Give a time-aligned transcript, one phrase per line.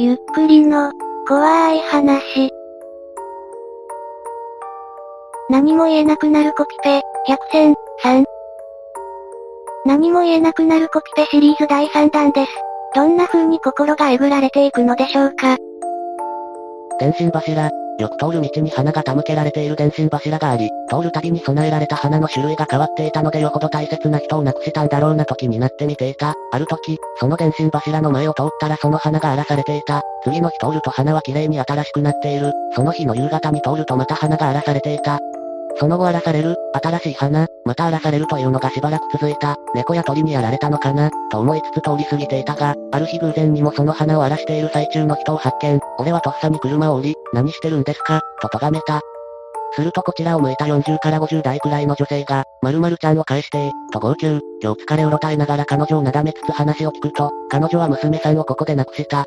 [0.00, 0.92] ゆっくりの、
[1.26, 2.52] 怖い話。
[5.50, 7.74] 何も言えなくなるコピペ、百戦、
[8.04, 8.24] 3。
[9.86, 12.52] 何も言えなくなるコピペシリーズ第3弾です。
[12.94, 15.56] どんな風に心がえぐられていくのでしょうか。
[17.00, 17.68] 電信柱、
[17.98, 26.34] よく通る道に花が手向けられている電信柱があり、通るたびに備えられた花の種類が変わっていたのでよほど大切な人を亡くしたんだろうな時になってみていた。
[26.52, 30.02] ある時、その電信柱の前を通ったらその花が荒らされていた。
[30.22, 32.52] 次の日通ると花は綺麗に新しくなっている。
[32.74, 35.18] その日の夕方に通るとまた花が荒らされていた。
[35.76, 39.56] その後荒らされる、新しい花、また荒らされるというのがしばらく続いた。
[39.74, 45.80] 猫や鳥にやられたのかな、と思いつつ通り過ぎていたが、ある日偶然にもその花を荒らしている最中の人を発見。
[45.98, 49.00] 俺はとっさに車を降り、何してるんですか、と咎めた。
[49.72, 54.40] するとこちらを向いた40から50代くらいの女性が、〇〇ちゃんを返して、と号泣。
[54.62, 59.26] 今日疲れうろたえながら彼女をなだめつつ話を聞くと、彼女は娘さんをここで亡くした。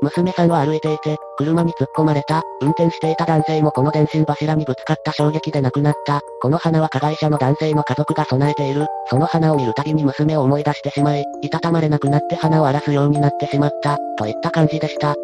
[0.00, 2.42] 娘さんは歩いていて、車に突っ込まれた。
[2.60, 6.20] 運転していた男性もこの電信柱にぶつかった衝撃で亡くなった。
[6.40, 8.86] この花は加害者の男性の家族が備えている。
[9.10, 15.14] その花を見るたびに娘を思い出してしまい、いたたまれなくなって花を荒らすようになってしまった、といった感じでした。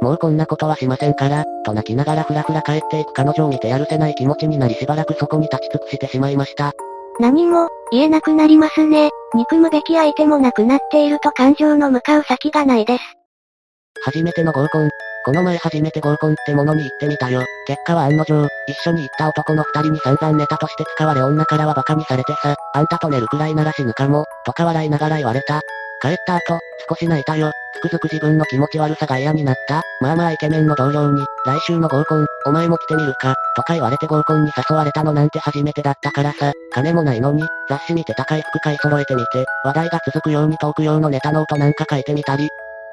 [0.00, 6.72] もうこんなことはしませんから、と泣きながらふらふら帰っていく彼女を見てやるせない気持ちになりしばらくそこに立ち尽くしてしまいました。
[7.20, 9.10] 何も、言えなくなりますね。
[9.34, 13.21] 憎むべき相手もなくなっていると感情の向かう先がないです。
[14.04, 14.90] 初めての合コン。
[15.24, 17.44] この前初めて合コンってものに行ってみたよ。
[17.68, 25.60] 結果は案の定、一緒に行った男の二人に散々ネタとして使われ女からは馬鹿にされてさ、あんたと寝るくらいなら死ぬかも、とか笑いながら言われた。
[26.00, 26.58] 帰った後、
[26.88, 27.52] 少し泣いたよ。
[27.76, 29.82] つくづく自分の気持ち悪さが嫌になった。
[30.00, 42.48] まあまあイケメンの同僚に、来週の合コン、お前も来てみるか、とか言われて合コンに誘われたのなんて初めてだったからさ、金もないのに、雑誌見て高い服買い揃えてみて、話題が続くようにトーク用のネタノートなんか書いてみたり、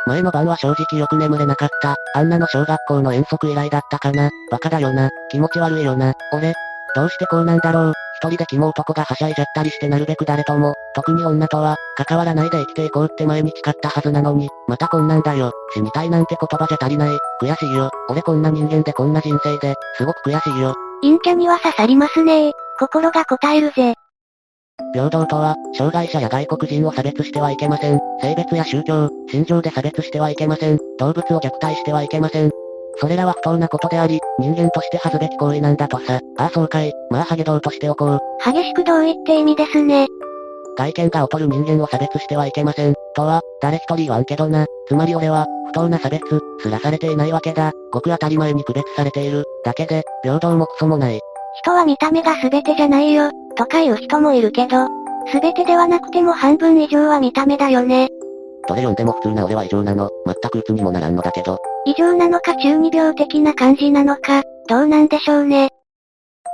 [0.07, 1.95] 前の晩は正直よく眠れなかった。
[2.15, 4.29] あんなの小学校の遠足以来だったかな。
[4.51, 5.09] バカだよな。
[5.29, 6.13] 気持ち悪いよな。
[6.33, 6.53] 俺。
[6.95, 7.93] どうしてこうなんだろう。
[8.21, 15.53] 一人でキモ男がはしゃいじゃったりしてなるべく誰とも、特に女とは、関わらないで生きていこうって前に誓ったはずなのに、またこんなんだよ。
[15.73, 17.17] 死にたいなんて言葉じゃ足りない。
[17.41, 17.89] 悔しいよ。
[18.09, 20.75] 俺こんな人間でこんな人生で、すごく悔しいよ。
[21.01, 23.93] 陰キャには刺さりますね心が答えるぜ。
[24.93, 27.99] 平等とは、障害者や外国人を差別してはいけません。
[28.21, 30.77] 性別や宗教、心情で差別してはいけません。
[30.97, 32.51] 動物を虐待してはいけません。
[32.97, 36.19] それらは不当なことであり、人間として恥ずべき行為なんだとさ。
[36.37, 36.91] ああそうかい。
[37.09, 38.19] まあハゲ道としておこう。
[38.43, 40.07] 激しく同意って意味ですね。
[40.77, 42.93] 外見が劣る人間を差別してはいけません。
[43.15, 44.65] とは、誰一人言わんけどな。
[44.87, 46.23] つまり俺は、不当な差別、
[46.61, 47.71] すらされていないわけだ。
[47.91, 49.45] ごく当たり前に区別されている。
[49.65, 51.19] だけで、平等もクソもない。
[51.61, 53.31] 人は見た目が全てじゃないよ。
[53.55, 54.87] とか言う人もいるけど、
[55.31, 58.07] すべてではなくても半分以上は見た目だよね。
[58.67, 60.09] どれ読んでも普通な俺は異常なの。
[60.25, 61.57] 全く鬱にもならんのだけど。
[61.85, 65.69] 異常なのか中二病的な感じなのか、どうなんでしょうね。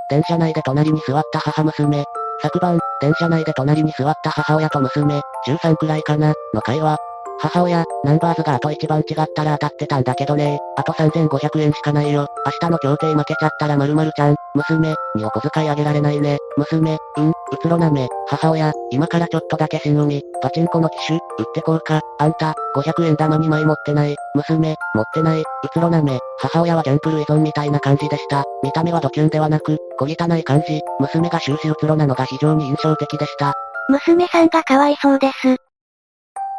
[0.10, 2.04] 電車内で隣に座った母娘。
[2.42, 6.98] 昨晩、電車内で隣に座った母親と娘、13くらいかな、の会話。
[7.40, 12.28] 母親、ナンバーズがあと一番違ったら当たってたんだけどねあと3500円しかないよ。
[12.46, 16.38] 明日の協定負けちゃったら〇〇ちゃん、娘、にお小遣いあげられないね。
[16.57, 18.07] 娘、うん、うつろなめ。
[18.28, 20.22] 母親、今からちょっとだけ新海。
[20.41, 22.01] パチンコの機種、売ってこうか。
[22.19, 24.16] あんた、500円玉2枚持ってない。
[24.35, 25.41] 娘、持ってない。
[25.41, 26.19] うつろなめ。
[26.40, 28.44] 母親はギャンプル依存みたいな感じでした。
[28.63, 30.81] 見た目はドキュンではなく、小汚い感じ。
[31.00, 33.53] 娘が終始うつろなのが非常に印象的でした。
[33.90, 35.57] 娘さんがかわいそうです。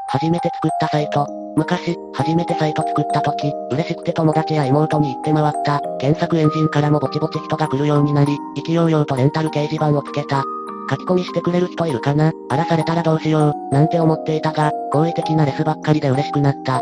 [0.09, 1.27] 初めて作ったサイト。
[1.56, 5.81] 昔、初めてサイト作った時、嬉しくて友達や妹に行って回った。
[5.99, 10.44] 検索エンジンからもぼちぼち人が来るようになり、意気揚々とレンタル掲示板をつけた。
[10.89, 12.33] 書き込みしてくれる人いるかな？
[12.49, 16.81] 荒らされたらどうしよう、なんて思っていたが、好意的なレスばっかりで嬉しくなった。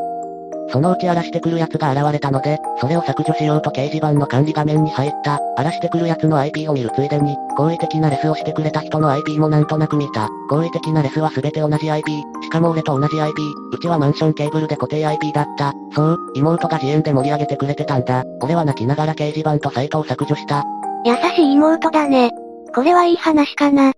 [0.70, 5.38] そのうち荒らしてくる奴が現れたので、それを削除しようと掲示板の管理画面に入った。
[5.56, 10.28] 荒らしてくる奴の IP を見るついでに、好意的なレスをしてくれた人の IP もなんとなく見た。
[10.48, 12.22] 好意的なレスは全て同じ IP。
[12.42, 13.42] しかも俺と同じ IP。
[13.72, 15.72] うちはマンションケーブルで固定 IP だった。
[15.94, 18.24] そう、妹が自演で盛り上げてくれてたんだ。
[18.42, 20.64] 俺は泣きながら掲示板とサイトを削除した。
[21.04, 22.30] 優しい妹だね。
[22.74, 23.92] これはいい話かな。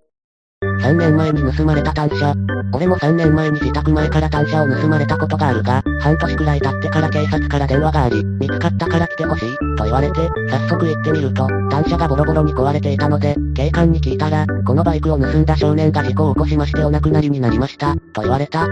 [0.82, 2.35] 3年前に盗まれた単車。
[2.72, 18.66] 俺も3年前に自宅前から単車を盗まれたことがあるが、半年くらい経ってから警察から電話があり、見つかったから来てほしい、と言われて、早速行ってみると、単車がボロボロに壊れていたので、警官に聞いたら、このバイクを盗んだ少年が事故を起こしましてお亡くなりになりました、と言われた。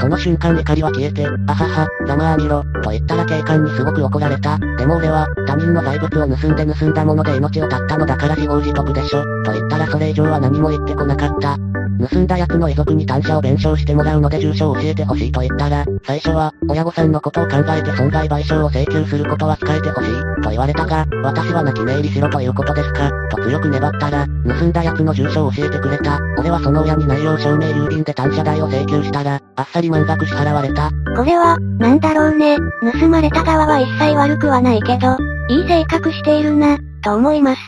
[0.00, 4.58] その瞬間怒りは消えて、あはは、ざまあみろ、と言ったら警官にすごく怒られた。
[4.58, 11.58] でも俺は、他人の財物を盗んで盗んだもので命を絶ったのだから自業自得でしょ、と言ったらそれ以上は何も言ってこなかった。
[12.00, 26.18] 盗んだ奴の遺族に単車を弁償してもらうので住所を教えてほしいと言ったら、最初は、親御さんのことを考えて損害賠償を請求することは控えてほしい、と言われたが、私は泣き寝入りしろということですか、と強く粘ったら、盗んだ奴の住所を教えてくれた。
[26.38, 30.90] 俺はその親に内容証明郵便で単車代を請求したら、あっさり満額支払われた。
[31.16, 32.56] これは、なんだろうね。
[33.00, 35.16] 盗まれた側は一切悪くはないけど、
[35.48, 37.60] いい性格しているな、と思います。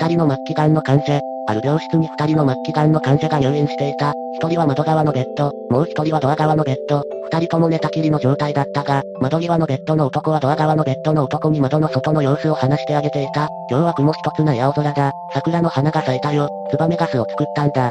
[0.00, 4.14] 二人の末期癌の患者、ある病室に二人の末期癌の患者が入院していた。
[4.34, 7.02] 一人は窓側のベッド、もう一人はドア側のベッド。
[7.30, 13.48] 二人とも寝たきりの状態だったが、窓際のベッドの男はドア側のベッドの男に窓の外の様子を話してあげていた。
[13.70, 15.12] 今日は雲一つない青空だ。
[15.32, 16.48] 桜の花が咲いたよ。
[16.70, 17.90] ツバメガスを作ったんだ。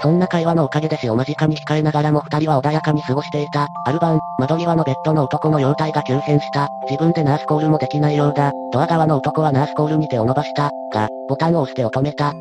[0.00, 3.68] そんな会話のおかげで死を間近に控えながらも二人は穏やかに過ごしていた。
[3.86, 6.68] ある晩、窓際のベッドの男の容体が急変した。
[6.90, 8.52] 自分でナースコールもできないようだ。
[8.72, 10.70] ドア側の男はナースコールに手を伸ばした。
[10.92, 12.34] が、ボタンを押してを止めた。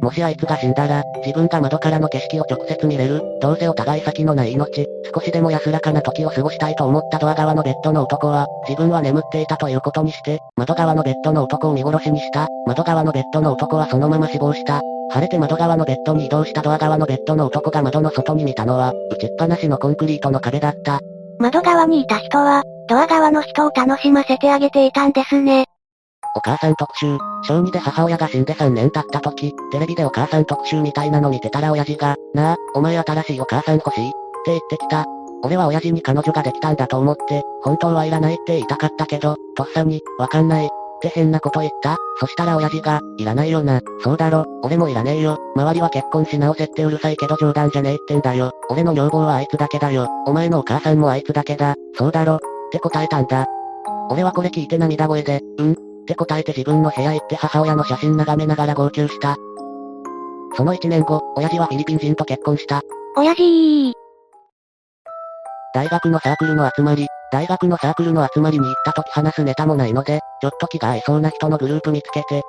[0.00, 3.22] もしあいつが死んだら、自分が窓からの景色を直接見れる。
[3.40, 12.46] どうせお互い先のない命、少しでも安らかな時を過ごしたいと思ったドア側のベッドの男は、自分は眠っていたということにして、窓側のベッドの男を見殺しにした。
[12.66, 14.80] 窓側のベッドの男はそのまま死亡した。
[15.10, 21.00] 晴れて窓側のベッドに移動したドア側のベッドの男が窓の外に見たのは、打ちっぱなしのコンクリートの壁だった。
[21.38, 25.66] 窓側にいた人は、ドア側の人を楽しませてあげていたんですね。
[26.36, 34.12] お母さん特集、小2で母親が死んで3年経った時、テレビでお母さん特集みたいなの見てたら親父が、なあ、お前新しいお母さん欲しいっ
[34.44, 35.06] て言ってきた。
[35.42, 40.66] 俺は親父に彼女ができたんだと思って、本当はいらないって言いたかったけど、とっさに、わかんない。
[40.66, 40.68] っ
[41.00, 43.80] て変なこと言ったそしたら親父が、いらないよな。
[44.02, 45.38] そうだろ、俺もいらねえよ。
[45.56, 48.52] 周りは結婚し直せってうるさいけど冗談じゃねえってんだよ。
[48.68, 50.06] 俺の女房はあいつだけだよ。
[50.26, 51.76] お前のお母さんもあいつだけだ。
[51.94, 52.34] そうだろ。
[52.34, 52.38] っ
[52.72, 53.46] て答えたんだ。
[54.10, 59.36] 俺はこれ聞いて涙声で、うんって答えて自分の部屋行って母親の写真眺めながら号泣した。
[60.56, 62.80] その1年後、親父はフィリピン人と結婚した。
[63.16, 63.92] 親父
[65.74, 72.42] 大学のサークルの集まり、大学のサークルの集まりに行った時話すネタもないので、ちょっと気が合いそうな人のグループ見つけて、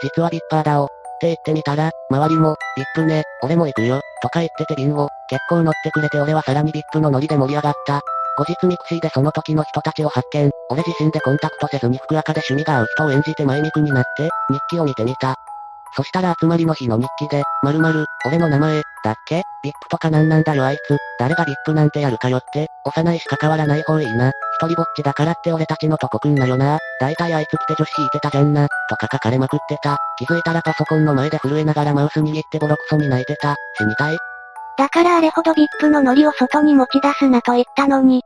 [0.00, 0.84] じ、実はビッパーだお。
[0.84, 0.88] っ
[1.20, 8.00] て言ってみたら、周りも、ビップね、俺も行くよ、とか言ってて瓶を、結構乗ってくれて俺はさらにビップのノリで盛り上がった。
[8.38, 10.50] 後日 mixiでその時の人たちを発見。
[10.70, 15.34] 俺自身でコンタクトせずに複垢で趣味が合う人を演じてマイミクになって、日記を見てみた。
[15.96, 19.42] そしたら集まりの日の日記で、まるまる、俺の名前、だっけ？
[19.64, 24.28] VIPとかなんなんだよあいつ、誰が VIPなんてやるかよって、幼いし関わらない方いいな。
[24.60, 26.78] 一人ぼっちだからって俺たちのとこくんなよな。
[27.00, 28.68] だいたいあいつ来て女子引いてたじゃんな。
[28.88, 29.96] とか書かれまくってた。
[30.18, 33.56] 気づいたらパソコンの前で震えながらマウス握ってボロクソに泣いてた。
[33.78, 34.18] 死にたい。
[34.78, 38.22] だからあれほどビップのノリを外に持ち出すなと言ったのに、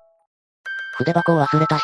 [0.98, 1.82] 筆箱を忘れた日。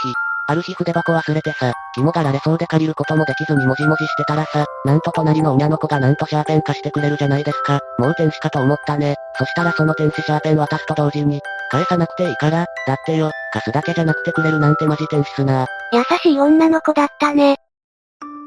[0.50, 7.80] ある日筆箱忘れてさ、肝がられそうで借りることもできずにもじもじしてたらさ、なんと隣の親の子がなんとシャーペン貸してくれるじゃないですか。
[7.98, 9.16] もう天使かと思ったね。
[9.38, 11.40] そしたらその天使シャーペン渡すと同時に、
[11.70, 17.56] 返さなくていいから、だってよ、貸すだけじゃなくてくれるなんてマジ天使すな優しい女の子だったね。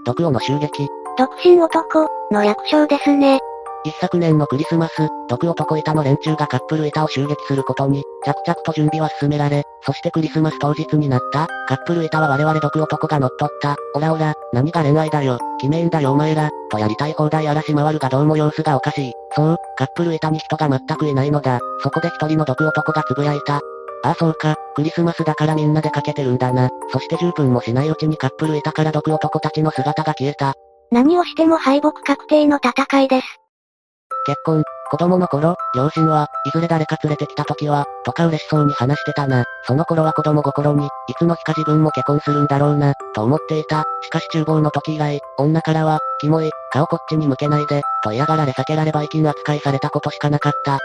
[0.06, 0.88] 毒王の襲撃。
[1.18, 3.40] 独身男、の略称ですね。
[3.84, 19.14] 一昨年のクリスマス、毒男板の連中がカップル板を襲撃することに、着々と準備は進められ、そしてクリスマス当日になった、カップル板は我々毒男が乗っ取った、オラオラ、何が恋愛だよ、決めんだよお前ら、とやりたい放題荒らし回るがどうも様子がおかしい。
[19.36, 21.60] そう、カップル板に人が全くいないのだ。
[21.82, 23.62] そこで一人の毒男が呟いた。
[24.04, 26.70] ああそうか、クリスマスだからみんなでかけてるんだな。
[26.92, 30.54] そして10分もしないうちにカップル板から毒男たちの姿が消えた。
[30.92, 33.41] 何をしても敗北確定の戦いです。
[34.26, 39.46] 結婚、子供の頃、両親は、いずれ誰か連れてきた時は、とか嬉しそうに話してたな。
[39.66, 43.84] その頃は子供心に、いつの日か自分も結婚するんだろうな、と思っていた。
[44.02, 50.80] しかし厨房の時以来、女からは、キモい、顔こっちに向けないで、と嫌がられ避けらればイキン扱いされたことしかなかった。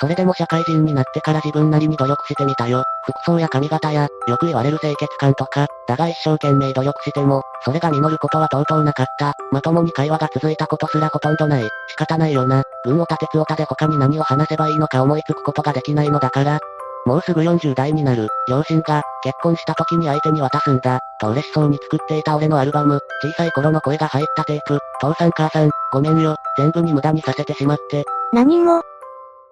[0.00, 2.84] それでも社会人になってから自分なりに努力してみたよ。
[3.04, 9.34] 服装や髪型や、よく言われる清潔感とか、だが一生懸命努力しても、それが実ることはとうとうなかった。
[9.50, 11.62] まともに会話が続いたことすらほとんどない。
[11.88, 12.62] 仕方ないよな。
[12.84, 16.60] 軍を立てつおたで他に何を話せばいいのか思いつくことができないのだから。
[17.04, 28.04] もうすぐ40代になる、両親が、結婚した時に相手に渡すんだ、と嬉しそうに作っていた俺のアルバム、小さい頃の声が入ったテープ、父さん母さん、ごめんよ、全部に無駄にさせてしまって。
[28.32, 28.82] 何も、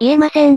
[0.00, 0.56] 言えません。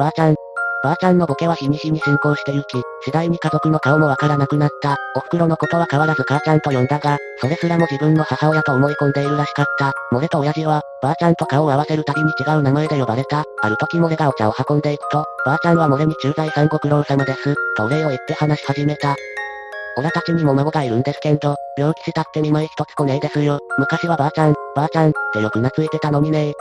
[0.00, 0.34] ばあちゃん。
[0.82, 4.96] ばあちゃんのボケは日に日に進行してゆき、次第に家族の顔もわからなくなった。
[5.14, 9.92] お袋のことは変わらず母ちゃんと呼んだが、それすらも自分の母親と思い込んでいるらしかった。
[10.12, 13.44] 漏れと親父は、ばあちゃんと顔を合わせるたびに違う名前で呼ばれた。
[13.62, 19.14] ある時漏れがお茶を運んでいくと、ばあちゃんは漏れに駐在さんご苦労様です、とお礼を言って話し始めた。
[19.96, 23.60] オラたちにも孫がいるんですけど、病気したって見舞い一つ来ねえですよ。
[23.78, 26.54] 昔はばあちゃん、ばあちゃん、ってよく懐いてたのにね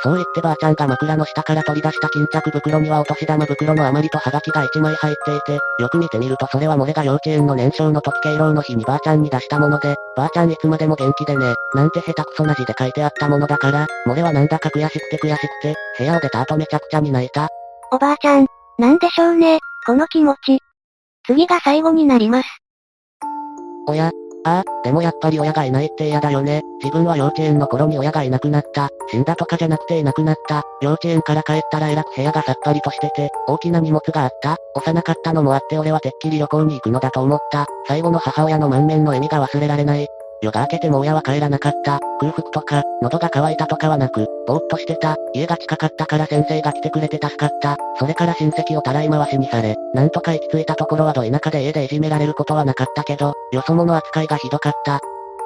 [0.00, 17.48] そう言ってばあちゃんが枕の下から取り出した巾着袋にはお年玉袋の余りとハガキが1枚入っていて、よく見てみるとそれは漏れが幼稚園の年少の時敬老の日にばあちゃんに出したもので、ばあちゃんいつまでも元気でね、なんて下手くそな字で書いてあったものだから、漏れはなんだか悔しくて悔しくて、部屋を出た後めちゃくちゃに泣いた。
[17.90, 18.46] おばあちゃん、
[18.78, 20.60] なんでしょうね、この気持ち。
[21.26, 22.48] 次が最後になります。
[23.88, 24.12] おや、
[24.48, 26.62] ああ、でもやっぱり親がいないって嫌だよね。
[26.82, 28.88] 自分は幼稚園の頃に親がいなくなった。
[29.10, 30.62] 死んだとかじゃなくていなくなった。
[30.80, 34.56] 幼稚園から帰ったらえらく部屋がさっぱりとしてて、大きな荷物があった。
[34.74, 37.66] 幼かったのもあって俺はてっきり旅行に行くのだと思った。
[37.86, 40.08] 最後の母親の満面の笑みが忘れられない。
[40.40, 41.98] 夜が明けても親は帰らなかった。
[42.20, 45.16] 空腹とか、喉が渇いたとかはなく、ぼーっとしてた。
[45.34, 47.76] 家が近かったから先生が来てくれて助かった。
[47.98, 55.00] それから親戚をたらい回しにされ、なんとか行き着いたところはど田舎で家でいじめられることはなかったけど、よそ者扱いがひどかった。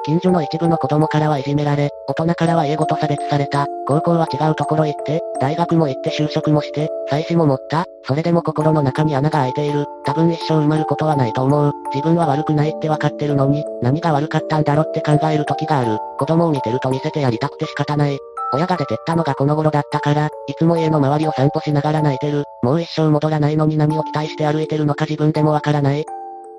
[0.05, 3.67] 近所の一部の子供からはいじめられ、大人からは家ごと差別された。
[3.87, 7.85] 高校は違うところ行って、大学も行って就職もして、妻子も持った。
[8.05, 9.87] それでも心の中に穴が開いている。
[10.05, 11.73] 多分一生埋まることはないと思う。
[11.95, 15.99] 自分は悪くないって分かってるのに、何が悪かったんだろって考える時がある。
[16.19, 18.19] 子供を見てると見せてやりたくて仕方ない。
[18.55, 22.45] 親が出てったのがこの頃だったから、いつも家の周りを散歩しながら泣いてる。
[22.63, 26.05] もう一生戻らないのに何を期待して歩いてるのか自分でもわからない。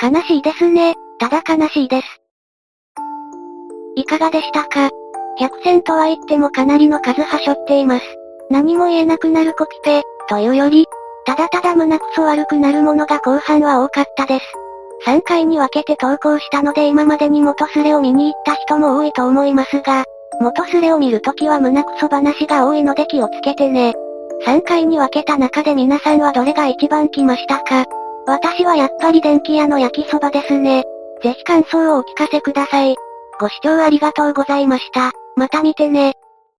[0.01, 0.95] 悲しいですね。
[1.19, 2.22] ただ悲しいです。
[3.95, 4.89] いかがでしたか？
[5.37, 8.05] 百戦とは言ってもかなりの数はしょっています。
[8.49, 10.85] 何も言えなくなるコピペ、というより、
[11.25, 14.45] ただただ胸くそ悪くなるものが後半は多かったです。
[15.05, 20.05] 3回に分けて投稿したので今までに元スレを見に行った人も多いと思いますが、
[20.39, 23.93] 元スレを見るときは胸くそ話が多いので気をつけてね。
[24.45, 27.85] 3回に分けた中で皆さんはどれが一番来ましたか？
[28.25, 30.83] 私はやっぱり電気屋の焼きそばですね。
[31.21, 32.95] ぜひ感想をお聞かせください。
[33.39, 35.11] ご視聴ありがとうございました。
[35.35, 36.15] また見てね。